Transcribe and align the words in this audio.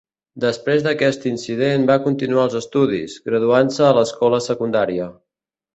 Després 0.43 0.85
d'aquest 0.87 1.27
incident 1.31 1.85
va 1.91 1.99
continuar 2.07 2.47
els 2.49 2.57
estudis, 2.63 3.21
graduant-se 3.29 3.87
a 3.91 3.95
l'escola 4.01 4.45
secundària. 4.51 5.13